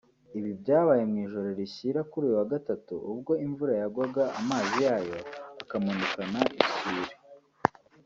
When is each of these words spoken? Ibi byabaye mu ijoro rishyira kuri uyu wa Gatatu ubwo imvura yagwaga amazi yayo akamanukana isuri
Ibi 0.37 0.51
byabaye 0.61 1.03
mu 1.09 1.17
ijoro 1.25 1.47
rishyira 1.59 1.99
kuri 2.09 2.23
uyu 2.27 2.37
wa 2.39 2.45
Gatatu 2.53 2.93
ubwo 3.11 3.31
imvura 3.45 3.73
yagwaga 3.81 4.23
amazi 4.39 4.75
yayo 4.87 5.17
akamanukana 5.63 6.39
isuri 6.63 7.13